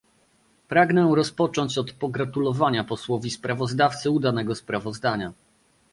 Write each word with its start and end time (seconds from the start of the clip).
Pragnę 0.67 1.11
rozpocząć 1.15 1.77
od 1.77 1.91
pogratulowania 1.93 2.83
posłowi 2.83 3.31
sprawozdawcy 3.31 4.11
udanego 4.11 4.55
sprawozdania 4.55 5.33